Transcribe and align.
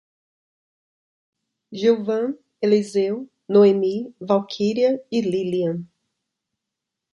Gilvan, 1.81 2.33
Eliseu, 2.63 3.21
Noemi, 3.49 4.11
Valquíria 4.19 4.99
e 5.11 5.21
Lílian 5.21 5.85